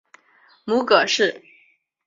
[0.65, 1.43] 母葛氏。